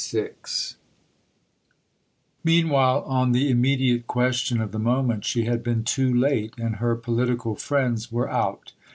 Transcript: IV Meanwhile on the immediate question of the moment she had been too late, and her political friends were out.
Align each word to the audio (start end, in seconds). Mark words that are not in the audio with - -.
IV 0.15 0.55
Meanwhile 2.43 3.03
on 3.03 3.33
the 3.33 3.51
immediate 3.51 4.07
question 4.07 4.59
of 4.59 4.71
the 4.71 4.79
moment 4.79 5.25
she 5.25 5.45
had 5.45 5.61
been 5.63 5.83
too 5.83 6.11
late, 6.11 6.55
and 6.57 6.77
her 6.77 6.95
political 6.95 7.53
friends 7.55 8.11
were 8.11 8.27
out. 8.27 8.71